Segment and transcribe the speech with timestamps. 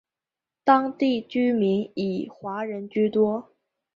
[0.63, 3.53] 当地居民以华人居多。